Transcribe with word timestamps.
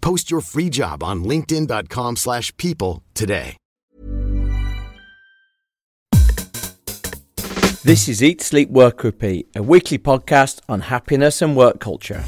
Post 0.00 0.30
your 0.30 0.40
free 0.40 0.70
job 0.70 1.02
on 1.02 1.24
linkedin.com/people 1.24 2.16
slash 2.16 2.56
people 2.56 3.02
today. 3.14 3.56
This 7.84 8.08
is 8.08 8.22
Eat, 8.22 8.42
Sleep, 8.42 8.68
Work, 8.68 9.02
Repeat, 9.02 9.48
a 9.54 9.62
weekly 9.62 9.98
podcast 9.98 10.60
on 10.68 10.80
happiness 10.80 11.40
and 11.40 11.56
work 11.56 11.80
culture. 11.80 12.24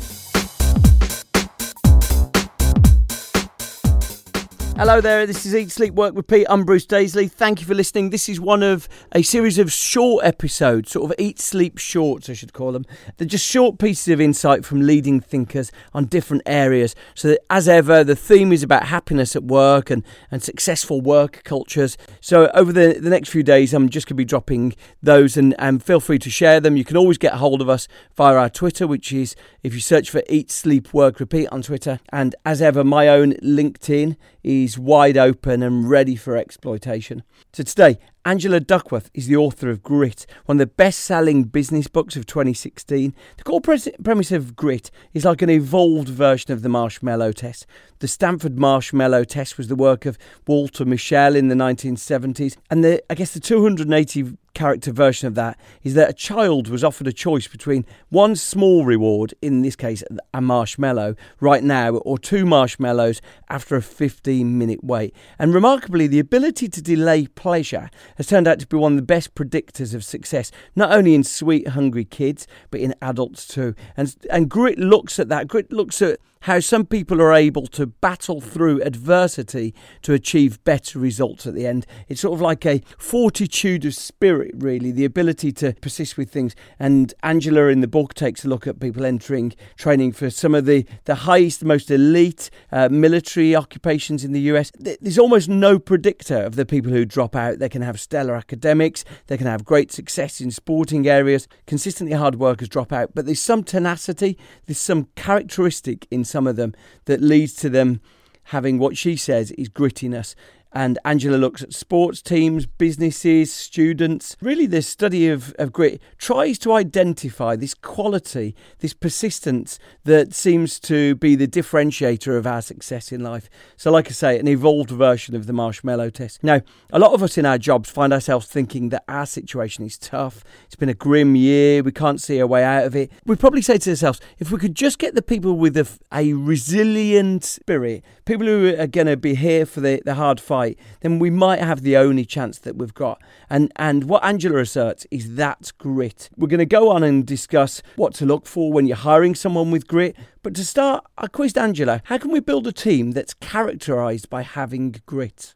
Hello 4.81 4.99
there, 5.03 5.27
this 5.27 5.45
is 5.45 5.55
Eat, 5.55 5.71
Sleep, 5.71 5.93
Work, 5.93 6.17
Repeat. 6.17 6.47
I'm 6.49 6.65
Bruce 6.65 6.87
Daisley. 6.87 7.31
Thank 7.31 7.61
you 7.61 7.67
for 7.67 7.75
listening. 7.75 8.09
This 8.09 8.31
is 8.31 8.41
one 8.41 8.63
of 8.63 8.89
a 9.13 9.21
series 9.21 9.59
of 9.59 9.71
short 9.71 10.25
episodes, 10.25 10.93
sort 10.93 11.11
of 11.11 11.15
Eat, 11.19 11.39
Sleep 11.39 11.77
shorts, 11.77 12.31
I 12.31 12.33
should 12.33 12.55
call 12.55 12.73
them. 12.73 12.87
They're 13.19 13.29
just 13.29 13.45
short 13.47 13.79
pieces 13.79 14.09
of 14.09 14.23
insight 14.23 14.65
from 14.65 14.81
leading 14.81 15.21
thinkers 15.21 15.71
on 15.93 16.07
different 16.07 16.45
areas. 16.47 16.95
So, 17.15 17.37
as 17.51 17.69
ever, 17.69 18.03
the 18.03 18.17
theme 18.17 18.55
is 18.55 18.63
about 18.63 18.87
happiness 18.87 19.37
at 19.37 19.45
work 19.45 19.91
and, 19.91 20.03
and 20.31 20.43
successful 20.43 21.03
work 21.03 21.43
cultures. 21.45 21.99
So, 22.23 22.51
over 22.55 22.73
the, 22.73 22.99
the 22.99 23.11
next 23.11 23.29
few 23.29 23.43
days, 23.43 23.75
I'm 23.75 23.91
just 23.91 24.07
going 24.07 24.15
to 24.15 24.23
be 24.23 24.25
dropping 24.25 24.75
those 25.03 25.37
and, 25.37 25.55
and 25.59 25.83
feel 25.83 26.01
free 26.01 26.19
to 26.21 26.31
share 26.31 26.59
them. 26.59 26.79
You 26.79 26.87
can 26.87 26.97
always 26.97 27.19
get 27.19 27.35
hold 27.35 27.61
of 27.61 27.69
us 27.69 27.87
via 28.17 28.35
our 28.35 28.49
Twitter, 28.49 28.87
which 28.87 29.13
is 29.13 29.37
if 29.63 29.75
you 29.75 29.81
search 29.81 30.09
for 30.09 30.23
Eat, 30.27 30.51
Sleep, 30.51 30.95
Work, 30.95 31.21
Repeat 31.21 31.49
on 31.49 31.61
Twitter. 31.61 32.01
And 32.15 32.35
as 32.47 32.63
ever, 32.63 32.83
my 32.83 33.09
own 33.09 33.35
LinkedIn 33.43 34.17
is 34.43 34.79
wide 34.79 35.17
open 35.17 35.63
and 35.63 35.89
ready 35.89 36.17
for 36.17 36.37
exploitation. 36.37 37.23
So 37.53 37.63
today, 37.63 37.99
Angela 38.25 38.61
Duckworth 38.61 39.11
is 39.15 39.27
the 39.27 39.37
author 39.37 39.71
of 39.71 39.83
Grit, 39.83 40.27
one 40.45 40.57
of 40.57 40.59
the 40.59 40.67
best 40.67 41.01
selling 41.01 41.45
business 41.45 41.89
books 41.89 42.17
of 42.17 42.27
2016. 42.27 43.15
The 43.39 43.43
core 43.43 43.61
premise 43.61 44.33
of 44.33 44.55
Grit 44.55 44.91
is 45.15 45.25
like 45.25 45.41
an 45.41 45.49
evolved 45.49 46.09
version 46.09 46.53
of 46.53 46.63
the 46.63 46.69
marshmallow 46.69 47.33
test. 47.33 47.67
The 48.01 48.09
Stanford 48.09 48.59
marshmallow 48.59 49.25
test 49.25 49.57
was 49.57 49.69
the 49.69 49.75
work 49.75 50.05
of 50.05 50.19
Walter 50.47 50.85
Mischel 50.85 51.35
in 51.35 51.49
the 51.49 51.55
1970s, 51.55 52.57
and 52.71 52.85
the, 52.85 53.03
I 53.11 53.15
guess 53.15 53.33
the 53.33 53.41
280 53.41 54.37
character 54.61 54.93
version 54.93 55.27
of 55.27 55.35
that 55.35 55.59
is 55.83 55.95
that 55.95 56.11
a 56.11 56.13
child 56.13 56.69
was 56.69 56.85
offered 56.85 57.07
a 57.07 57.13
choice 57.15 57.49
between 57.49 57.87
one 58.11 58.37
small 58.37 58.85
reward, 58.85 59.33
in 59.41 59.63
this 59.63 59.75
case 59.75 60.05
a 60.35 60.41
marshmallow, 60.43 61.17
right 61.41 61.65
now, 61.65 61.95
or 61.95 62.19
two 62.19 62.45
marshmallows 62.45 63.23
after 63.49 63.75
a 63.75 63.81
15 63.81 64.59
minute 64.59 64.85
wait. 64.85 65.15
And 65.39 65.55
remarkably, 65.55 66.07
the 66.07 66.19
ability 66.19 66.69
to 66.69 66.83
delay 66.83 67.27
pleasure 67.27 67.89
has 68.17 68.27
turned 68.27 68.47
out 68.47 68.59
to 68.59 68.67
be 68.67 68.77
one 68.77 68.93
of 68.93 68.97
the 68.97 69.03
best 69.03 69.35
predictors 69.35 69.95
of 69.95 70.05
success, 70.05 70.53
not 70.77 70.93
only 70.93 71.15
in 71.15 71.25
sweet, 71.25 71.69
hungry 71.69 72.05
kids, 72.05 72.47
but 72.71 72.81
in 72.81 72.95
adults 73.01 73.47
too. 73.47 73.75
And, 73.97 74.15
and 74.29 74.51
Grit 74.51 74.79
looks 74.79 75.19
at 75.19 75.31
that. 75.31 75.49
Grit 75.49 75.73
looks 75.73 76.03
at 76.03 76.21
how 76.45 76.59
some 76.59 76.87
people 76.87 77.21
are 77.21 77.35
able 77.35 77.67
to 77.67 77.87
battle 77.87 78.41
through 78.41 78.81
adversity 78.83 79.75
to 80.01 80.15
achieve 80.15 80.63
better 80.65 80.99
results 80.99 81.47
at 81.47 81.55
the 81.55 81.67
end. 81.67 81.85
It's 82.09 82.23
sort 82.23 82.33
of 82.33 82.41
like 82.41 82.65
a 82.65 82.81
fortitude 82.97 83.85
of 83.85 83.95
spirit, 83.95 84.53
really, 84.57 84.91
the 84.91 85.05
ability 85.05 85.53
to 85.53 85.75
persist 85.83 86.17
with 86.17 86.31
things. 86.31 86.57
And 86.79 87.13
Angela 87.23 87.67
in 87.67 87.83
the 87.83 87.89
book 87.89 88.15
takes 88.15 88.43
a 88.43 88.49
look 88.49 88.67
at 88.67 88.81
people 88.81 89.05
entering 89.05 89.53
training 89.77 90.13
for 90.13 90.31
some 90.31 90.55
of 90.55 90.65
the, 90.65 90.87
the 91.05 91.15
highest, 91.15 91.63
most 91.63 91.91
elite 91.91 92.49
uh, 92.73 92.89
military 92.89 93.55
occupations 93.55 94.25
in 94.25 94.33
the 94.33 94.41
US. 94.53 94.73
There's 94.79 95.19
almost 95.19 95.51
no 95.51 95.79
predictor 95.79 96.43
of 96.43 96.57
the 96.57 96.65
people 96.65 96.91
who 96.91 97.05
drop 97.05 97.37
out. 97.37 97.59
They 97.59 97.69
can 97.69 97.83
have 97.83 98.01
stellar 98.01 98.35
academics, 98.35 99.05
they 99.27 99.37
can 99.37 99.47
have 99.47 99.67
great 99.67 99.93
success 99.93 100.41
in 100.41 100.51
sporting 100.51 101.07
areas, 101.07 101.49
consistently 101.67 102.17
hard 102.17 102.37
workers 102.37 102.71
drop 102.71 102.95
out, 102.95 103.11
but 103.15 103.27
there's 103.27 103.43
some 103.43 103.63
tenacity, 103.63 104.39
there's 104.65 104.79
some 104.79 105.09
characteristic 105.17 106.07
in 106.11 106.25
some 106.31 106.47
of 106.47 106.57
them 106.57 106.75
that 107.05 107.21
leads 107.21 107.55
to 107.55 107.69
them 107.69 108.01
having 108.45 108.79
what 108.79 108.97
she 108.97 109.17
says 109.17 109.51
is 109.53 109.69
grittiness. 109.69 110.35
And 110.73 110.99
Angela 111.05 111.37
looks 111.37 111.63
at 111.63 111.73
sports 111.73 112.23
teams, 112.23 112.65
businesses, 112.65 113.53
students. 113.53 114.37
Really, 114.41 114.67
this 114.67 114.87
study 114.87 115.29
of, 115.29 115.53
of 115.59 115.73
grit 115.73 116.01
tries 116.17 116.59
to 116.61 116.73
identify 116.73 117.57
this 117.57 117.75
quality, 117.75 118.55
this 118.79 118.95
persistence 118.95 119.81
that 120.05 120.33
seems 120.33 120.79
to 120.81 121.17
be 121.17 121.35
the 121.35 121.49
differentiator 121.49 122.39
of 122.39 122.47
our 122.47 122.63
success 122.63 123.11
in 123.11 123.23
life. 123.23 123.51
So, 123.77 123.91
like 123.91 124.07
I 124.07 124.13
say, 124.13 124.39
an 124.39 124.47
evolved 124.47 124.91
version 124.91 125.35
of 125.35 125.47
the 125.47 125.53
marshmallow 125.53 126.11
test. 126.11 126.45
Now, 126.45 126.61
a 126.93 127.01
lot 127.01 127.15
of 127.15 127.23
us 127.23 127.37
in 127.37 127.47
our 127.47 127.59
jobs 127.59 127.91
find 127.91 128.13
ourselves 128.13 128.47
thinking 128.47 128.91
that 128.91 129.03
our 129.09 129.27
situation 129.27 129.85
is 129.85 129.99
tough. 129.99 130.45
It's 130.67 130.77
been 130.77 130.89
a 130.89 130.95
grim 130.95 131.35
year. 131.35 131.83
We 131.83 131.93
can't 131.93 132.21
see 132.21 132.39
a 132.39 132.47
way 132.47 132.63
out 132.63 132.85
of 132.85 132.95
it. 132.95 133.11
We 133.27 133.35
probably 133.35 133.63
say 133.63 133.79
to 133.79 133.91
ourselves, 133.91 134.21
if 134.39 134.53
we 134.53 134.59
could 134.59 134.77
just 134.77 135.01
get 135.01 135.17
the 135.17 135.23
people 135.23 135.55
with 135.57 135.77
a, 135.77 135.89
a 136.13 136.33
resilient 136.35 137.43
spirit, 137.43 138.05
people 138.25 138.47
who 138.47 138.77
are 138.79 138.87
going 138.87 139.09
to 139.09 139.17
be 139.17 139.35
here 139.35 139.67
for 139.67 139.81
the, 139.81 140.01
the 140.05 140.15
hard 140.15 140.41
fight 140.41 140.60
then 141.01 141.19
we 141.19 141.31
might 141.31 141.61
have 141.61 141.83
the 141.83 141.97
only 141.97 142.25
chance 142.25 142.59
that 142.59 142.77
we've 142.77 142.95
got. 142.95 143.21
And 143.49 143.73
and 143.77 144.05
what 144.05 144.25
Angela 144.25 144.59
asserts 144.59 145.07
is 145.11 145.35
that 145.37 145.73
grit. 145.79 146.31
We're 146.37 146.49
going 146.49 146.59
to 146.59 146.67
go 146.67 146.91
on 146.91 147.03
and 147.03 147.27
discuss 147.27 147.83
what 147.97 148.15
to 148.15 148.27
look 148.27 148.47
for 148.47 148.73
when 148.73 148.87
you're 148.87 148.97
hiring 148.97 149.35
someone 149.35 149.71
with 149.71 149.87
grit. 149.87 150.17
But 150.43 150.55
to 150.55 150.65
start, 150.65 151.05
I 151.19 151.27
quizzed 151.27 151.59
Angela, 151.59 152.01
how 152.05 152.19
can 152.19 152.31
we 152.31 152.41
build 152.41 152.67
a 152.67 152.73
team 152.73 153.13
that's 153.13 153.35
characterized 153.35 154.31
by 154.31 154.43
having 154.43 154.97
grit? 155.07 155.53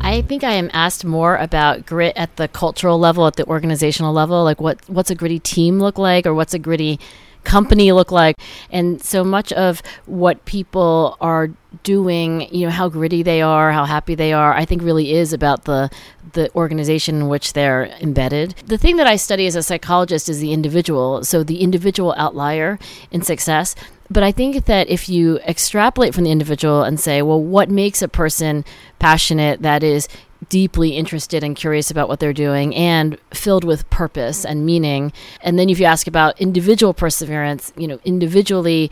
I 0.00 0.20
think 0.20 0.44
I 0.44 0.52
am 0.52 0.70
asked 0.74 1.04
more 1.04 1.36
about 1.36 1.86
grit 1.86 2.12
at 2.14 2.36
the 2.36 2.46
cultural 2.46 2.98
level, 2.98 3.26
at 3.26 3.36
the 3.36 3.46
organizational 3.46 4.12
level, 4.12 4.44
like 4.44 4.60
what 4.60 4.78
what's 4.88 5.10
a 5.10 5.14
gritty 5.14 5.38
team 5.38 5.80
look 5.80 5.96
like, 5.96 6.26
or 6.26 6.34
what's 6.34 6.52
a 6.52 6.58
gritty 6.58 7.00
company 7.44 7.92
look 7.92 8.10
like. 8.10 8.36
And 8.70 9.02
so 9.02 9.22
much 9.24 9.52
of 9.52 9.82
what 10.06 10.44
people 10.44 11.16
are 11.20 11.50
doing, 11.82 12.52
you 12.54 12.66
know, 12.66 12.70
how 12.70 12.88
gritty 12.88 13.22
they 13.22 13.42
are, 13.42 13.72
how 13.72 13.84
happy 13.84 14.14
they 14.14 14.32
are, 14.32 14.52
I 14.52 14.64
think 14.64 14.82
really 14.82 15.12
is 15.12 15.32
about 15.32 15.64
the 15.64 15.90
the 16.32 16.52
organization 16.54 17.16
in 17.16 17.28
which 17.28 17.52
they're 17.52 17.86
embedded. 18.00 18.56
The 18.66 18.78
thing 18.78 18.96
that 18.96 19.06
I 19.06 19.16
study 19.16 19.46
as 19.46 19.54
a 19.54 19.62
psychologist 19.62 20.28
is 20.28 20.40
the 20.40 20.52
individual, 20.52 21.24
so 21.24 21.44
the 21.44 21.60
individual 21.60 22.12
outlier 22.16 22.78
in 23.12 23.22
success. 23.22 23.76
But 24.10 24.22
I 24.22 24.32
think 24.32 24.66
that 24.66 24.88
if 24.88 25.08
you 25.08 25.38
extrapolate 25.40 26.14
from 26.14 26.24
the 26.24 26.30
individual 26.30 26.82
and 26.82 27.00
say, 27.00 27.22
well, 27.22 27.40
what 27.40 27.70
makes 27.70 28.02
a 28.02 28.08
person 28.08 28.64
passionate 28.98 29.62
that 29.62 29.82
is 29.82 30.08
deeply 30.48 30.90
interested 30.90 31.42
and 31.42 31.56
curious 31.56 31.90
about 31.90 32.08
what 32.08 32.20
they're 32.20 32.32
doing 32.32 32.74
and 32.74 33.18
filled 33.32 33.64
with 33.64 33.88
purpose 33.90 34.44
and 34.44 34.64
meaning. 34.64 35.12
And 35.40 35.58
then 35.58 35.68
if 35.68 35.78
you 35.78 35.86
ask 35.86 36.06
about 36.06 36.40
individual 36.40 36.94
perseverance, 36.94 37.72
you 37.76 37.86
know, 37.86 37.98
individually 38.04 38.90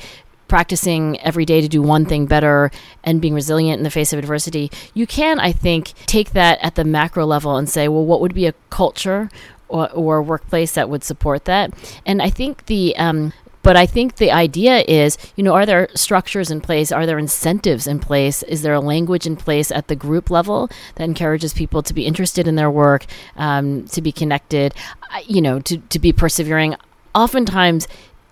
practicing 0.48 1.18
every 1.20 1.46
day 1.46 1.62
to 1.62 1.68
do 1.68 1.80
one 1.80 2.04
thing 2.04 2.26
better 2.26 2.70
and 3.04 3.22
being 3.22 3.32
resilient 3.32 3.78
in 3.78 3.84
the 3.84 3.90
face 3.90 4.12
of 4.12 4.18
adversity, 4.18 4.70
you 4.92 5.06
can, 5.06 5.40
I 5.40 5.50
think, 5.50 5.94
take 6.06 6.32
that 6.32 6.58
at 6.62 6.74
the 6.74 6.84
macro 6.84 7.24
level 7.24 7.56
and 7.56 7.68
say, 7.70 7.88
well, 7.88 8.04
what 8.04 8.20
would 8.20 8.34
be 8.34 8.46
a 8.46 8.52
culture 8.68 9.30
or, 9.68 9.90
or 9.92 10.22
workplace 10.22 10.72
that 10.72 10.90
would 10.90 11.04
support 11.04 11.46
that? 11.46 11.72
And 12.04 12.20
I 12.20 12.28
think 12.28 12.66
the 12.66 12.94
um, 12.96 13.32
but 13.62 13.76
I 13.76 13.86
think 13.86 14.16
the 14.16 14.30
idea 14.30 14.84
is, 14.88 15.16
you 15.36 15.44
know, 15.44 15.54
are 15.54 15.66
there 15.66 15.88
structures 15.94 16.50
in 16.50 16.60
place? 16.60 16.90
Are 16.90 17.06
there 17.06 17.18
incentives 17.18 17.86
in 17.86 17.98
place? 17.98 18.42
Is 18.44 18.62
there 18.62 18.74
a 18.74 18.80
language 18.80 19.26
in 19.26 19.36
place 19.36 19.70
at 19.70 19.88
the 19.88 19.96
group 19.96 20.30
level 20.30 20.68
that 20.96 21.04
encourages 21.04 21.54
people 21.54 21.82
to 21.82 21.94
be 21.94 22.06
interested 22.06 22.48
in 22.48 22.56
their 22.56 22.70
work, 22.70 23.06
um, 23.36 23.84
to 23.86 24.02
be 24.02 24.12
connected, 24.12 24.74
you 25.26 25.40
know, 25.40 25.60
to, 25.60 25.78
to 25.78 25.98
be 25.98 26.12
persevering? 26.12 26.76
Oftentimes, 27.14 27.86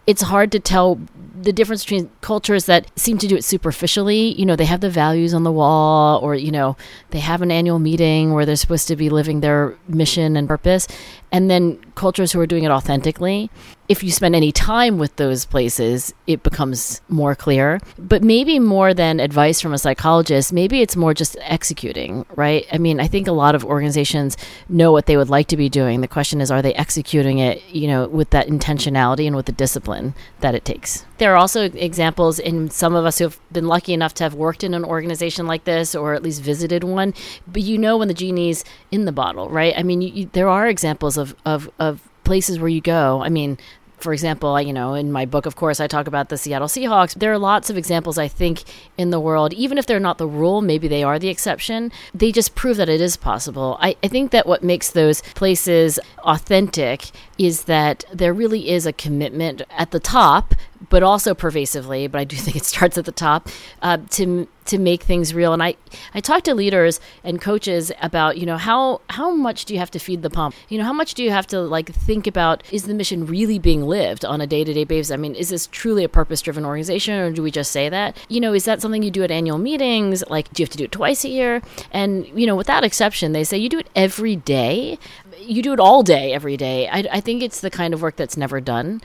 it's 0.07 0.23
hard 0.23 0.51
to 0.53 0.59
tell 0.59 0.99
the 1.41 1.53
difference 1.53 1.85
between 1.85 2.11
cultures 2.21 2.67
that 2.67 2.91
seem 2.99 3.17
to 3.19 3.27
do 3.27 3.37
it 3.37 3.45
superficially, 3.45 4.35
you 4.39 4.45
know, 4.45 4.57
they 4.57 4.65
have 4.65 4.81
the 4.81 4.91
values 4.91 5.33
on 5.33 5.45
the 5.45 5.53
wall 5.53 6.19
or, 6.21 6.35
you 6.35 6.51
know, 6.51 6.77
they 7.11 7.21
have 7.21 7.43
an 7.43 7.51
annual 7.51 7.79
meeting 7.79 8.33
where 8.33 8.45
they're 8.45 8.57
supposed 8.57 8.89
to 8.89 8.97
be 8.97 9.09
living 9.09 9.41
their 9.41 9.77
mission 9.89 10.37
and 10.37 10.49
purpose, 10.49 10.87
and 11.33 11.51
then 11.51 11.79
cultures 11.95 12.33
who 12.33 12.41
are 12.41 12.47
doing 12.47 12.65
it 12.65 12.71
authentically. 12.71 13.51
If 13.91 14.05
you 14.05 14.13
spend 14.13 14.37
any 14.37 14.53
time 14.53 14.99
with 14.99 15.17
those 15.17 15.45
places, 15.45 16.15
it 16.29 16.45
becomes 16.45 17.01
more 17.09 17.35
clear. 17.35 17.81
But 17.99 18.23
maybe 18.23 18.61
more 18.61 18.95
than 18.95 19.19
advice 19.19 19.61
from 19.61 19.75
a 19.75 19.79
psychologist, 19.79 20.53
maybe 20.53 20.81
it's 20.81 20.95
more 20.95 21.13
just 21.13 21.37
executing, 21.41 22.25
right? 22.37 22.65
I 22.73 22.79
mean, 22.79 23.01
I 23.01 23.09
think 23.09 23.27
a 23.27 23.33
lot 23.33 23.57
of 23.57 23.65
organizations 23.65 24.37
know 24.69 24.93
what 24.93 25.07
they 25.07 25.17
would 25.17 25.29
like 25.29 25.49
to 25.49 25.57
be 25.57 25.69
doing. 25.69 26.03
The 26.03 26.07
question 26.07 26.41
is, 26.41 26.53
are 26.53 26.63
they 26.63 26.73
executing 26.75 27.41
it, 27.41 27.69
you 27.69 27.89
know, 27.89 28.07
with 28.07 28.31
that 28.31 28.47
intentionality 28.47 29.27
and 29.27 29.35
with 29.35 29.47
the 29.47 29.53
discipline 29.53 30.15
that 30.39 30.55
it 30.55 30.65
takes? 30.65 31.05
There 31.19 31.33
are 31.33 31.37
also 31.37 31.65
examples 31.65 32.39
in 32.39 32.71
some 32.71 32.95
of 32.95 33.05
us 33.05 33.19
who 33.19 33.25
have 33.25 33.41
been 33.51 33.67
lucky 33.67 33.93
enough 33.93 34.15
to 34.15 34.23
have 34.23 34.35
worked 34.35 34.63
in 34.63 34.73
an 34.73 34.85
organization 34.85 35.49
like 35.49 35.65
this 35.65 35.97
or 35.97 36.15
at 36.15 36.23
least 36.23 36.43
visited 36.43 36.85
one, 36.85 37.13
but 37.49 37.63
you 37.63 37.77
know 37.77 37.99
when 37.99 38.07
the 38.07 38.15
genie's 38.15 38.65
in 38.93 39.05
the 39.05 39.11
bottle, 39.11 39.51
right? 39.51 39.75
I 39.77 39.83
mean, 39.83 40.01
you, 40.01 40.13
you, 40.13 40.31
there 40.33 40.49
are 40.49 40.69
examples 40.69 41.19
of, 41.19 41.35
of, 41.45 41.69
of 41.81 42.09
places 42.31 42.61
where 42.61 42.69
you 42.69 42.81
go. 42.81 43.21
I 43.23 43.29
mean, 43.29 43.59
for 44.03 44.13
example, 44.13 44.61
you 44.61 44.73
know, 44.73 44.95
in 44.95 45.13
my 45.13 45.27
book, 45.27 45.47
of 45.47 45.57
course, 45.57 45.81
I 45.81 45.87
talk 45.87 46.07
about 46.07 46.29
the 46.29 46.39
Seattle 46.39 46.69
Seahawks. 46.69 47.15
There 47.15 47.33
are 47.33 47.39
lots 47.39 47.71
of 47.71 47.77
examples, 47.77 48.19
I 48.19 48.29
think, 48.29 48.63
in 48.97 49.11
the 49.11 49.21
world, 49.21 49.53
even 49.55 49.79
if 49.79 49.87
they're 49.87 50.01
not 50.01 50.19
the 50.19 50.27
rule, 50.27 50.61
maybe 50.63 50.89
they 50.89 51.03
are 51.03 51.19
the 51.19 51.29
exception. 51.29 51.93
They 52.15 52.33
just 52.33 52.55
prove 52.55 52.77
that 52.77 52.89
it 52.89 53.01
is 53.01 53.17
possible. 53.17 53.79
I, 53.81 53.97
I 54.03 54.09
think 54.09 54.31
that 54.31 54.47
what 54.47 54.63
makes 54.63 54.91
those 54.91 55.23
places 55.35 55.99
authentic 56.19 57.11
is 57.39 57.65
that 57.65 58.05
there 58.13 58.35
really 58.35 58.71
is 58.71 58.87
a 58.87 58.93
commitment 58.93 59.63
at 59.71 59.91
the 59.91 60.01
top 60.01 60.55
but 60.89 61.03
also 61.03 61.35
pervasively. 61.35 62.07
But 62.07 62.21
I 62.21 62.25
do 62.25 62.37
think 62.37 62.57
it 62.57 62.65
starts 62.65 62.97
at 62.97 63.05
the 63.05 63.13
top 63.13 63.49
uh, 63.83 63.99
to 64.11 64.49
to 64.67 64.79
make 64.79 65.03
things 65.03 65.35
real. 65.35 65.53
And 65.53 65.63
I 65.63 65.75
I 66.15 66.21
talk 66.21 66.43
to 66.45 66.55
leaders 66.55 67.01
and 67.25 67.41
coaches 67.41 67.93
about 68.01 68.39
you 68.39 68.47
know 68.47 68.57
how 68.57 69.01
how 69.11 69.33
much 69.33 69.65
do 69.65 69.75
you 69.75 69.81
have 69.81 69.91
to 69.93 69.99
feed 69.99 70.23
the 70.23 70.31
pump? 70.31 70.55
You 70.69 70.79
know 70.79 70.85
how 70.85 70.93
much 70.93 71.15
do 71.15 71.23
you 71.23 71.31
have 71.31 71.47
to 71.49 71.61
like 71.61 71.93
think 71.93 72.27
about 72.27 72.63
is 72.73 72.85
the 72.85 72.95
mission 72.95 73.27
really 73.27 73.59
being 73.59 73.83
lived 73.83 74.25
on 74.25 74.41
a 74.41 74.47
day 74.47 74.65
to 74.65 74.73
day 74.73 74.85
basis? 74.85 75.11
I 75.11 75.17
mean, 75.17 75.35
is 75.35 75.51
this 75.51 75.67
truly 75.67 76.05
a 76.05 76.09
purpose 76.09 76.41
driven 76.41 76.65
organization, 76.65 77.15
or 77.19 77.33
do 77.33 77.43
we 77.43 77.51
just 77.51 77.73
say 77.73 77.89
that? 77.89 78.17
You 78.29 78.41
know, 78.41 78.55
is 78.55 78.65
that 78.65 78.81
something 78.81 79.03
you 79.03 79.11
do 79.11 79.23
at 79.23 79.31
annual 79.31 79.59
meetings? 79.59 80.25
Like, 80.29 80.53
do 80.53 80.63
you 80.63 80.65
have 80.65 80.71
to 80.71 80.79
do 80.79 80.85
it 80.85 80.93
twice 80.93 81.25
a 81.25 81.29
year? 81.29 81.63
And 81.91 82.27
you 82.29 82.47
know, 82.47 82.57
without 82.57 82.85
exception, 82.85 83.33
they 83.33 83.45
say 83.45 83.59
you 83.59 83.69
do 83.69 83.79
it 83.79 83.91
every 83.95 84.37
day 84.37 84.99
you 85.41 85.63
do 85.63 85.73
it 85.73 85.81
all 85.81 86.03
day, 86.03 86.33
every 86.33 86.57
day. 86.57 86.89
I, 86.89 87.05
I, 87.11 87.21
think 87.21 87.43
it's 87.43 87.61
the 87.61 87.71
kind 87.71 87.95
of 87.95 88.03
work 88.03 88.17
that's 88.17 88.37
never 88.37 88.61
done, 88.61 89.01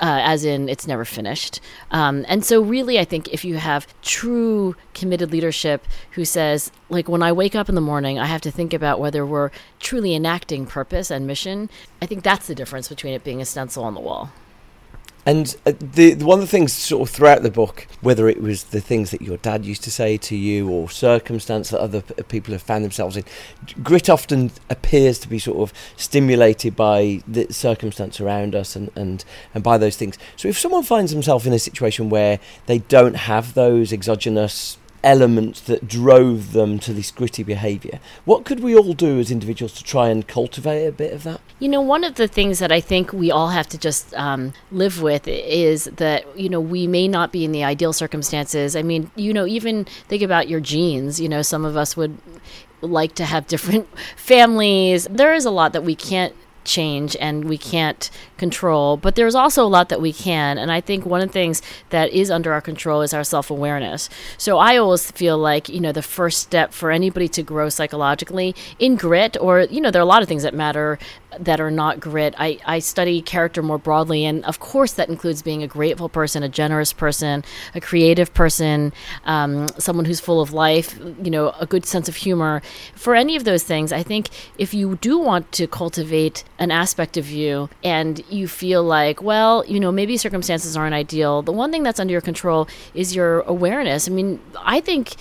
uh, 0.00 0.20
as 0.22 0.44
in 0.44 0.68
it's 0.68 0.86
never 0.86 1.04
finished. 1.04 1.60
Um, 1.90 2.24
and 2.28 2.44
so, 2.44 2.60
really, 2.60 2.98
I 2.98 3.04
think 3.04 3.28
if 3.28 3.44
you 3.44 3.56
have 3.56 3.86
true 4.02 4.76
committed 4.94 5.32
leadership 5.32 5.84
who 6.12 6.24
says, 6.24 6.70
like, 6.88 7.08
when 7.08 7.22
I 7.22 7.32
wake 7.32 7.54
up 7.54 7.68
in 7.68 7.74
the 7.74 7.80
morning, 7.80 8.18
I 8.18 8.26
have 8.26 8.40
to 8.42 8.50
think 8.50 8.72
about 8.72 9.00
whether 9.00 9.24
we're 9.24 9.50
truly 9.80 10.14
enacting 10.14 10.66
purpose 10.66 11.10
and 11.10 11.26
mission, 11.26 11.70
I 12.02 12.06
think 12.06 12.22
that's 12.22 12.46
the 12.46 12.54
difference 12.54 12.88
between 12.88 13.14
it 13.14 13.24
being 13.24 13.40
a 13.40 13.46
stencil 13.46 13.84
on 13.84 13.94
the 13.94 14.00
wall. 14.00 14.30
And 15.26 15.56
uh, 15.66 15.72
the, 15.80 16.14
the, 16.14 16.24
one 16.24 16.38
of 16.38 16.44
the 16.44 16.50
things 16.50 16.72
sort 16.72 17.08
of 17.08 17.12
throughout 17.12 17.42
the 17.42 17.50
book, 17.50 17.88
whether 18.00 18.28
it 18.28 18.40
was 18.40 18.64
the 18.64 18.80
things 18.80 19.10
that 19.10 19.20
your 19.20 19.38
dad 19.38 19.64
used 19.64 19.82
to 19.82 19.90
say 19.90 20.16
to 20.18 20.36
you 20.36 20.70
or 20.70 20.88
circumstance 20.88 21.70
that 21.70 21.80
other 21.80 22.00
p- 22.00 22.22
people 22.22 22.52
have 22.52 22.62
found 22.62 22.84
themselves 22.84 23.16
in, 23.16 23.24
grit 23.82 24.08
often 24.08 24.52
appears 24.70 25.18
to 25.18 25.28
be 25.28 25.40
sort 25.40 25.58
of 25.58 25.76
stimulated 25.96 26.76
by 26.76 27.22
the 27.26 27.52
circumstance 27.52 28.20
around 28.20 28.54
us 28.54 28.76
and, 28.76 28.90
and, 28.94 29.24
and 29.52 29.64
by 29.64 29.76
those 29.76 29.96
things. 29.96 30.16
So 30.36 30.46
if 30.46 30.56
someone 30.56 30.84
finds 30.84 31.10
themselves 31.10 31.44
in 31.44 31.52
a 31.52 31.58
situation 31.58 32.08
where 32.08 32.38
they 32.66 32.78
don't 32.78 33.16
have 33.16 33.54
those 33.54 33.92
exogenous 33.92 34.78
elements 35.06 35.60
that 35.60 35.86
drove 35.86 36.52
them 36.52 36.80
to 36.80 36.92
this 36.92 37.12
gritty 37.12 37.44
behaviour. 37.44 38.00
What 38.24 38.44
could 38.44 38.58
we 38.58 38.76
all 38.76 38.92
do 38.92 39.20
as 39.20 39.30
individuals 39.30 39.72
to 39.74 39.84
try 39.84 40.08
and 40.08 40.26
cultivate 40.26 40.84
a 40.84 40.90
bit 40.90 41.12
of 41.12 41.22
that? 41.22 41.40
You 41.60 41.68
know, 41.68 41.80
one 41.80 42.02
of 42.02 42.16
the 42.16 42.26
things 42.26 42.58
that 42.58 42.72
I 42.72 42.80
think 42.80 43.12
we 43.12 43.30
all 43.30 43.50
have 43.50 43.68
to 43.68 43.78
just 43.78 44.12
um, 44.14 44.52
live 44.72 45.00
with 45.00 45.28
is 45.28 45.84
that, 45.84 46.24
you 46.36 46.48
know, 46.48 46.60
we 46.60 46.88
may 46.88 47.06
not 47.06 47.30
be 47.30 47.44
in 47.44 47.52
the 47.52 47.62
ideal 47.62 47.92
circumstances. 47.92 48.74
I 48.74 48.82
mean, 48.82 49.12
you 49.14 49.32
know, 49.32 49.46
even 49.46 49.84
think 50.08 50.22
about 50.22 50.48
your 50.48 50.60
genes. 50.60 51.20
You 51.20 51.28
know, 51.28 51.40
some 51.40 51.64
of 51.64 51.76
us 51.76 51.96
would 51.96 52.18
like 52.80 53.14
to 53.14 53.24
have 53.24 53.46
different 53.46 53.86
families. 54.16 55.06
There 55.08 55.32
is 55.32 55.44
a 55.44 55.52
lot 55.52 55.72
that 55.72 55.84
we 55.84 55.94
can't 55.94 56.34
change 56.66 57.16
and 57.20 57.44
we 57.44 57.56
can't 57.56 58.10
control, 58.36 58.96
but 58.96 59.14
there's 59.14 59.34
also 59.34 59.64
a 59.64 59.68
lot 59.68 59.88
that 59.88 60.00
we 60.00 60.12
can. 60.12 60.58
And 60.58 60.70
I 60.70 60.80
think 60.80 61.06
one 61.06 61.20
of 61.20 61.28
the 61.28 61.32
things 61.32 61.62
that 61.90 62.10
is 62.10 62.30
under 62.30 62.52
our 62.52 62.60
control 62.60 63.02
is 63.02 63.14
our 63.14 63.24
self 63.24 63.50
awareness. 63.50 64.08
So 64.36 64.58
I 64.58 64.76
always 64.76 65.10
feel 65.10 65.38
like, 65.38 65.68
you 65.68 65.80
know, 65.80 65.92
the 65.92 66.02
first 66.02 66.40
step 66.40 66.72
for 66.72 66.90
anybody 66.90 67.28
to 67.28 67.42
grow 67.42 67.68
psychologically 67.68 68.54
in 68.78 68.96
grit, 68.96 69.36
or, 69.40 69.62
you 69.62 69.80
know, 69.80 69.90
there 69.90 70.00
are 70.00 70.04
a 70.04 70.08
lot 70.08 70.22
of 70.22 70.28
things 70.28 70.42
that 70.42 70.54
matter 70.54 70.98
that 71.38 71.60
are 71.60 71.70
not 71.70 72.00
grit. 72.00 72.34
I, 72.38 72.58
I 72.66 72.78
study 72.78 73.22
character 73.22 73.62
more 73.62 73.78
broadly, 73.78 74.24
and 74.24 74.44
of 74.44 74.60
course, 74.60 74.92
that 74.92 75.08
includes 75.08 75.42
being 75.42 75.62
a 75.62 75.66
grateful 75.66 76.08
person, 76.08 76.42
a 76.42 76.48
generous 76.48 76.92
person, 76.92 77.44
a 77.74 77.80
creative 77.80 78.32
person, 78.34 78.92
um, 79.24 79.68
someone 79.78 80.04
who's 80.04 80.20
full 80.20 80.40
of 80.40 80.52
life, 80.52 80.98
you 81.22 81.30
know, 81.30 81.50
a 81.60 81.66
good 81.66 81.86
sense 81.86 82.08
of 82.08 82.16
humor. 82.16 82.62
For 82.94 83.14
any 83.14 83.36
of 83.36 83.44
those 83.44 83.62
things, 83.62 83.92
I 83.92 84.02
think 84.02 84.28
if 84.58 84.74
you 84.74 84.96
do 84.96 85.18
want 85.18 85.52
to 85.52 85.66
cultivate 85.66 86.44
an 86.58 86.70
aspect 86.70 87.16
of 87.16 87.28
you 87.30 87.68
and 87.82 88.22
you 88.30 88.48
feel 88.48 88.82
like, 88.82 89.22
well, 89.22 89.64
you 89.66 89.80
know, 89.80 89.92
maybe 89.92 90.16
circumstances 90.16 90.76
aren't 90.76 90.94
ideal, 90.94 91.42
the 91.42 91.52
one 91.52 91.70
thing 91.70 91.82
that's 91.82 92.00
under 92.00 92.12
your 92.12 92.20
control 92.20 92.68
is 92.94 93.14
your 93.14 93.40
awareness. 93.42 94.08
I 94.08 94.12
mean, 94.12 94.40
I 94.58 94.80
think 94.80 95.16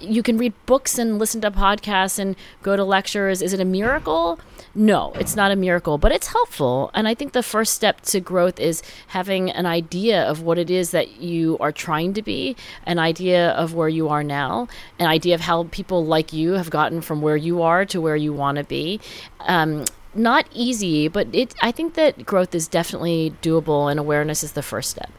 you 0.00 0.22
can 0.22 0.38
read 0.38 0.52
books 0.66 0.98
and 0.98 1.18
listen 1.18 1.40
to 1.42 1.50
podcasts 1.50 2.18
and 2.18 2.36
go 2.62 2.76
to 2.76 2.84
lectures. 2.84 3.42
Is 3.42 3.52
it 3.52 3.60
a 3.60 3.64
miracle? 3.64 4.38
No, 4.74 5.12
it's 5.16 5.34
not 5.34 5.50
a 5.50 5.56
miracle, 5.56 5.98
but 5.98 6.12
it's 6.12 6.28
helpful. 6.28 6.90
And 6.94 7.08
I 7.08 7.14
think 7.14 7.32
the 7.32 7.42
first 7.42 7.74
step 7.74 8.00
to 8.02 8.20
growth 8.20 8.60
is 8.60 8.82
having 9.08 9.50
an 9.50 9.66
idea 9.66 10.22
of 10.22 10.42
what 10.42 10.58
it 10.58 10.70
is 10.70 10.92
that 10.92 11.20
you 11.20 11.58
are 11.58 11.72
trying 11.72 12.14
to 12.14 12.22
be, 12.22 12.56
an 12.86 12.98
idea 12.98 13.50
of 13.50 13.74
where 13.74 13.88
you 13.88 14.08
are 14.08 14.22
now, 14.22 14.68
an 14.98 15.06
idea 15.06 15.34
of 15.34 15.40
how 15.40 15.64
people 15.64 16.04
like 16.04 16.32
you 16.32 16.52
have 16.52 16.70
gotten 16.70 17.00
from 17.00 17.20
where 17.20 17.36
you 17.36 17.62
are 17.62 17.84
to 17.86 18.00
where 18.00 18.16
you 18.16 18.32
want 18.32 18.58
to 18.58 18.64
be. 18.64 19.00
Um, 19.40 19.84
not 20.14 20.46
easy, 20.52 21.08
but 21.08 21.28
it. 21.32 21.54
I 21.62 21.70
think 21.70 21.94
that 21.94 22.24
growth 22.24 22.54
is 22.54 22.66
definitely 22.66 23.32
doable, 23.42 23.90
and 23.90 24.00
awareness 24.00 24.42
is 24.42 24.52
the 24.52 24.62
first 24.62 24.90
step. 24.90 25.10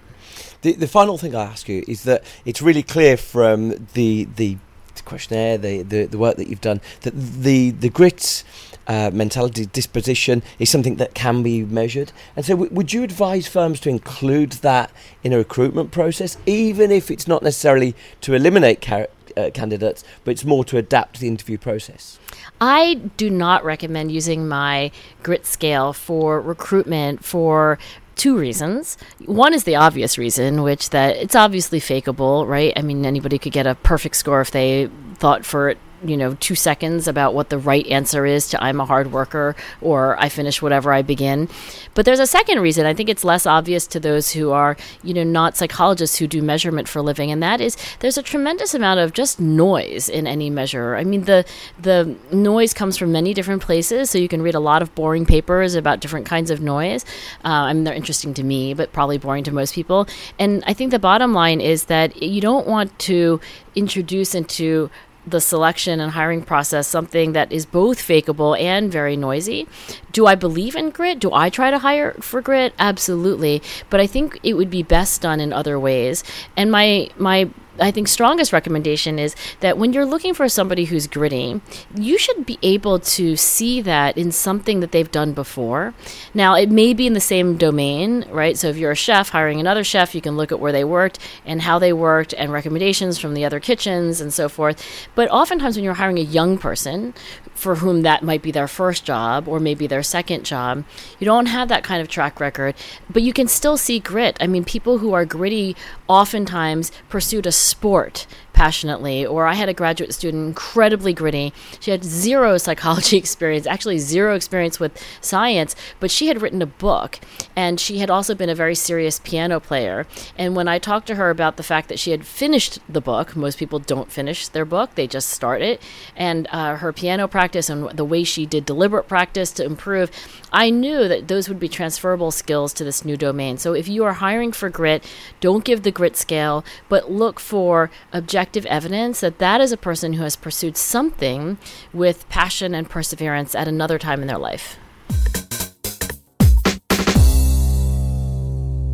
The, 0.62 0.74
the 0.74 0.88
final 0.88 1.18
thing 1.18 1.34
I 1.36 1.44
ask 1.44 1.68
you 1.68 1.84
is 1.88 2.04
that 2.04 2.24
it's 2.46 2.62
really 2.62 2.84
clear 2.84 3.18
from 3.18 3.88
the 3.94 4.26
the 4.36 4.58
questionnaire, 5.06 5.58
the, 5.58 5.82
the, 5.84 6.06
the 6.06 6.18
work 6.18 6.38
that 6.38 6.48
you've 6.48 6.62
done, 6.62 6.82
that 7.02 7.12
the 7.12 7.72
the 7.72 7.90
grit 7.90 8.44
uh, 8.88 9.12
mentality 9.14 9.66
disposition 9.66 10.42
is 10.60 10.70
something 10.70 10.96
that 10.96 11.14
can 11.14 11.44
be 11.44 11.64
measured. 11.64 12.12
And 12.36 12.46
so, 12.46 12.54
w- 12.54 12.74
would 12.74 12.94
you 12.94 13.04
advise 13.04 13.48
firms 13.48 13.80
to 13.82 13.90
include 13.90 14.54
that 14.64 14.92
in 15.24 15.34
a 15.34 15.38
recruitment 15.38 15.92
process, 15.92 16.38
even 16.46 16.92
if 16.92 17.12
it's 17.12 17.28
not 17.28 17.44
necessarily 17.44 17.96
to 18.22 18.34
eliminate 18.34 18.82
car- 18.82 19.08
uh, 19.38 19.50
candidates, 19.54 20.04
but 20.24 20.32
it's 20.32 20.46
more 20.46 20.66
to 20.66 20.78
adapt 20.78 21.20
the 21.20 21.28
interview 21.28 21.58
process? 21.58 22.20
I 22.60 22.96
do 23.18 23.30
not 23.30 23.64
recommend 23.64 24.12
using 24.12 24.48
my 24.48 24.92
grit 25.24 25.46
scale 25.46 25.94
for 25.94 26.42
recruitment 26.42 27.24
for 27.24 27.80
two 28.16 28.38
reasons. 28.38 28.98
One 29.26 29.54
is 29.54 29.64
the 29.64 29.76
obvious 29.76 30.18
reason, 30.18 30.64
which 30.64 30.90
that 30.92 31.18
it's 31.18 31.36
obviously 31.36 31.80
fakeable, 31.80 32.48
right? 32.48 32.74
I 32.76 32.82
mean, 32.82 33.06
anybody 33.06 33.38
could 33.40 33.54
get 33.54 33.68
a 33.68 33.76
perfect 33.76 34.16
score 34.16 34.42
if 34.42 34.52
they 34.52 34.90
thought 35.16 35.46
for 35.46 35.70
it 35.70 35.78
you 36.04 36.18
know, 36.18 36.36
two 36.40 36.56
seconds 36.56 37.08
about 37.08 37.34
what 37.34 37.50
the 37.50 37.58
right 37.58 37.86
answer 37.88 38.26
is 38.26 38.48
to 38.50 38.64
I'm 38.64 38.80
a 38.80 38.86
hard 38.86 39.12
worker 39.12 39.56
or 39.82 40.20
I 40.20 40.30
finish 40.30 40.62
whatever 40.62 40.94
I 40.94 41.02
begin. 41.02 41.50
But 41.94 42.06
there's 42.06 42.20
a 42.20 42.28
second 42.28 42.60
reason. 42.60 42.86
I 42.86 42.94
think 42.94 43.10
it's 43.10 43.24
less 43.24 43.46
obvious 43.46 43.88
to 43.88 44.00
those 44.00 44.32
who 44.32 44.52
are, 44.52 44.78
you 45.04 45.14
know, 45.14 45.24
not 45.24 45.58
psychologists 45.58 46.18
who 46.18 46.28
do 46.28 46.42
measurement 46.42 46.88
for 46.88 47.00
a 47.00 47.02
living, 47.02 47.32
and 47.32 47.42
that 47.44 47.62
is 47.62 47.78
there's 48.00 48.18
a 48.18 48.24
tremendous 48.24 48.74
amount 48.74 49.00
of 49.00 49.14
just 49.14 49.40
noise 49.40 50.10
in 50.10 50.28
any 50.28 50.50
measure. 50.50 50.96
I 50.96 51.04
mean, 51.04 51.26
the 51.26 51.46
the 51.82 52.16
noise 52.32 52.74
comes 52.74 52.98
from 52.98 53.12
many 53.12 53.34
different 53.34 53.62
places, 53.62 54.10
so 54.10 54.18
you 54.18 54.28
can 54.28 54.42
read 54.42 54.56
a 54.56 54.60
lot 54.60 54.82
of 54.82 54.94
boring 54.96 55.26
papers 55.26 55.76
about 55.76 56.00
different 56.00 56.26
kinds 56.26 56.52
of 56.52 56.62
noise. 56.62 57.06
Uh, 57.44 57.70
I 57.70 57.74
mean, 57.74 57.84
they're 57.84 57.94
interesting 57.94 58.34
to 58.36 58.44
me, 58.44 58.74
but 58.74 58.94
probably 58.94 59.18
boring 59.18 59.44
to 59.46 59.52
most 59.52 59.74
people. 59.74 60.08
And 60.40 60.64
I 60.66 60.74
think 60.74 60.92
the 60.92 61.00
bottom 61.00 61.34
line 61.34 61.62
is 61.62 61.86
that 61.86 62.22
you 62.22 62.42
don't 62.42 62.68
want 62.68 62.98
to 63.00 63.40
introduce 63.76 64.36
into 64.36 64.90
the 65.26 65.42
selection 65.42 66.00
and 66.00 66.12
hiring 66.12 66.42
process 66.42 66.88
something 66.88 67.34
that 67.34 67.52
is 67.52 67.66
both 67.66 68.00
fakeable 68.00 68.60
and 68.60 68.92
very 68.92 69.16
noisy. 69.16 69.68
Do 70.12 70.26
I 70.26 70.36
believe 70.36 70.76
in 70.76 70.90
grit? 70.90 71.20
Do 71.20 71.32
I 71.34 71.50
try 71.50 71.72
to 71.72 71.80
hire 71.80 72.14
for 72.14 72.42
grit? 72.42 72.74
Absolutely. 72.80 73.62
But 73.90 74.00
I 74.00 74.08
think 74.08 74.40
it 74.44 74.54
would 74.54 74.70
be 74.70 74.84
best 74.84 75.22
done 75.22 75.40
in 75.40 75.54
other 75.54 75.80
ways. 75.80 76.24
And 76.58 76.72
my 76.72 77.10
my 77.18 77.50
I 77.80 77.92
think 77.92 78.08
strongest 78.08 78.52
recommendation 78.52 79.18
is 79.18 79.36
that 79.62 79.78
when 79.78 79.94
you're 79.94 80.06
looking 80.06 80.34
for 80.34 80.48
somebody 80.50 80.86
who's 80.86 81.08
gritty, 81.08 81.62
you 81.96 82.18
should 82.18 82.46
be 82.46 82.60
able 82.62 83.00
to 83.00 83.36
see 83.36 83.82
that 83.82 84.18
in 84.18 84.32
something 84.32 84.82
that 84.82 84.92
they've 84.92 85.12
done 85.12 85.34
before. 85.34 85.94
Now, 86.34 86.56
it 86.56 86.70
may 86.70 86.94
be 86.94 87.08
in 87.08 87.14
the 87.14 87.22
same 87.22 87.58
domain, 87.58 88.26
right? 88.30 88.58
So 88.58 88.68
if 88.68 88.78
you're 88.78 88.92
a 88.92 88.96
chef 88.96 89.30
hiring 89.30 89.60
another 89.60 89.84
chef, 89.84 90.14
you 90.14 90.22
can 90.22 90.38
look 90.38 90.52
at 90.52 90.60
where 90.60 90.72
they 90.72 90.84
worked 90.84 91.20
and 91.46 91.62
how 91.62 91.80
they 91.80 91.94
worked 91.94 92.34
and 92.34 92.52
recommendations 92.52 93.18
from 93.18 93.34
the 93.34 93.46
other 93.46 93.60
kitchens 93.60 94.20
and 94.20 94.34
so 94.34 94.50
forth. 94.50 94.86
But 95.16 95.30
oftentimes 95.30 95.76
when 95.76 95.86
you're 95.86 95.94
hiring 95.94 96.18
a 96.18 96.22
young 96.22 96.58
person 96.58 97.14
for 97.54 97.76
whom 97.76 98.02
that 98.02 98.24
might 98.24 98.42
be 98.42 98.52
their 98.52 98.68
first 98.68 99.06
job 99.06 99.48
or 99.48 99.60
maybe 99.60 99.88
their 99.88 100.04
second 100.04 100.44
job, 100.44 100.84
you 101.20 101.26
don't 101.26 101.46
have 101.46 101.70
that 101.70 101.84
kind 101.84 102.02
of 102.02 102.08
track 102.08 102.40
record, 102.40 102.76
but 103.10 103.22
you 103.22 103.34
can 103.34 103.48
still 103.48 103.78
see 103.78 104.00
grit. 104.00 104.36
I 104.40 104.48
mean, 104.48 104.66
people 104.66 104.98
who 104.98 105.14
are 105.14 105.26
gritty 105.26 105.76
oftentimes 106.08 106.92
pursued 107.08 107.46
a 107.46 107.52
sport 107.72 108.28
passionately. 108.54 109.26
Or 109.26 109.48
I 109.48 109.54
had 109.54 109.70
a 109.70 109.74
graduate 109.74 110.14
student, 110.14 110.46
incredibly 110.48 111.14
gritty. 111.14 111.54
She 111.80 111.92
had 111.92 112.04
zero 112.04 112.58
psychology 112.66 113.18
experience, 113.18 113.66
actually, 113.66 114.00
zero 114.00 114.36
experience 114.36 114.80
with 114.80 115.02
science, 115.22 115.76
but 116.00 116.12
she 116.12 116.28
had 116.28 116.42
written 116.42 116.62
a 116.62 116.68
book. 116.68 117.20
And 117.56 117.80
she 117.80 118.00
had 118.00 118.10
also 118.10 118.36
been 118.36 118.50
a 118.50 118.56
very 118.56 118.76
serious 118.76 119.20
piano 119.20 119.60
player. 119.60 120.06
And 120.38 120.56
when 120.56 120.68
I 120.68 120.80
talked 120.80 121.08
to 121.08 121.16
her 121.16 121.30
about 121.30 121.58
the 121.58 121.64
fact 121.64 121.90
that 121.90 122.00
she 122.00 122.12
had 122.12 122.26
finished 122.26 122.80
the 122.88 123.02
book, 123.02 123.36
most 123.36 123.58
people 123.58 123.80
don't 123.80 124.12
finish 124.12 124.48
their 124.48 124.66
book, 124.66 124.96
they 124.96 125.08
just 125.08 125.30
start 125.30 125.62
it, 125.62 125.82
and 126.16 126.48
uh, 126.52 126.76
her 126.76 126.94
piano 126.94 127.28
practice 127.28 127.70
and 127.70 127.90
the 127.92 128.06
way 128.06 128.24
she 128.24 128.46
did 128.46 128.66
deliberate 128.66 129.08
practice 129.08 129.52
to 129.52 129.66
improve, 129.66 130.12
I 130.52 130.70
knew 130.70 131.08
that 131.08 131.28
those 131.28 131.48
would 131.48 131.60
be 131.60 131.70
transferable 131.70 132.32
skills 132.32 132.74
to 132.74 132.84
this 132.84 133.06
new 133.06 133.18
domain. 133.18 133.58
So 133.58 133.74
if 133.74 133.88
you 133.88 134.04
are 134.04 134.14
hiring 134.14 134.52
for 134.52 134.70
grit, 134.70 135.04
don't 135.40 135.64
give 135.64 135.84
the 135.84 135.92
grit 135.92 136.16
scale, 136.16 136.64
but 136.90 137.12
look 137.12 137.40
for 137.40 137.90
objective 138.12 138.41
objective 138.42 138.66
evidence 138.66 139.20
that 139.20 139.38
that 139.38 139.62
is 139.62 139.72
a 139.72 139.78
person 139.78 140.14
who 140.14 140.24
has 140.24 140.36
pursued 140.36 140.76
something 140.76 141.60
with 141.94 142.28
passion 142.30 142.74
and 142.74 142.90
perseverance 142.90 143.54
at 143.54 143.68
another 143.68 144.00
time 144.00 144.20
in 144.20 144.28
their 144.28 144.40
life. 144.40 144.78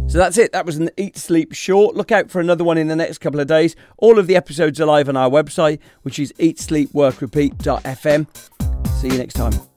So 0.10 0.18
that's 0.18 0.38
it. 0.38 0.52
That 0.52 0.66
was 0.66 0.76
an 0.76 0.90
Eat 0.98 1.16
Sleep 1.16 1.54
short. 1.54 1.96
Look 1.96 2.12
out 2.12 2.30
for 2.30 2.42
another 2.42 2.66
one 2.66 2.78
in 2.78 2.90
the 2.90 2.96
next 2.98 3.20
couple 3.20 3.40
of 3.40 3.48
days. 3.48 3.78
All 3.98 4.20
of 4.20 4.28
the 4.28 4.36
episodes 4.36 4.82
are 4.82 4.86
live 4.86 5.08
on 5.08 5.16
our 5.16 5.30
website, 5.30 5.80
which 6.02 6.20
is 6.20 6.34
eatsleepworkrepeat.fm. 6.34 8.28
See 9.00 9.08
you 9.08 9.18
next 9.18 9.36
time. 9.36 9.77